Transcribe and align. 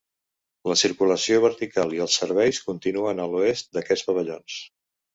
La 0.71 0.77
circulació 0.81 1.37
vertical 1.43 1.95
i 1.99 2.03
els 2.07 2.17
serveis 2.23 2.63
continuen 2.73 3.25
a 3.27 3.31
l'oest 3.37 3.73
d'aquests 3.79 4.11
pavellons. 4.13 4.61